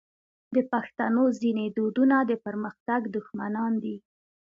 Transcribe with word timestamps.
د 0.55 0.57
پښتنو 0.71 1.23
ځینې 1.41 1.65
دودونه 1.77 2.17
د 2.29 2.31
پرمختګ 2.45 3.01
دښمنان 3.15 3.71
دي. 3.83 3.95